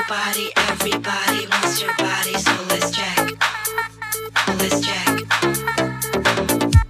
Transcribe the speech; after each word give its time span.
your 0.00 0.08
body, 0.08 0.50
everybody 0.56 1.46
wants 1.50 1.82
your 1.82 1.94
body, 1.96 2.34
so 2.34 2.52
let's 2.68 2.90
check. 2.90 3.32
Let's 4.58 4.80
check. 4.80 5.24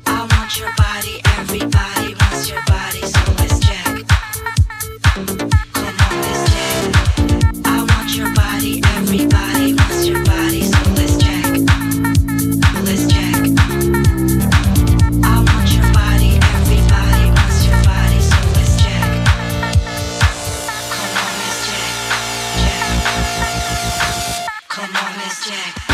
I 0.06 0.28
want 0.30 0.58
your 0.58 0.72
body, 0.76 1.20
everybody 1.38 2.14
wants 2.14 2.48
your 2.48 2.62
body, 2.66 3.02
so 3.02 3.19
Jack. 25.30 25.89